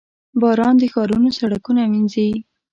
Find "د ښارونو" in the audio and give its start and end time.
0.79-1.29